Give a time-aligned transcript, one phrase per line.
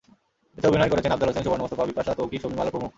[0.57, 2.89] এতে অভিনয় করেছেন আফজাল হোসেন, সূবর্ণা মুস্তাফা, বিপাশা, তৌকীর, শর্মীমালা প্রমুখ।